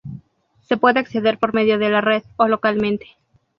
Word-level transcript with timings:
Se 0.61 0.77
puede 0.77 0.99
acceder 0.99 1.37
por 1.37 1.53
medio 1.53 1.77
de 1.77 1.89
la 1.91 2.01
red 2.01 2.23
o 2.37 2.47
localmente. 2.47 3.05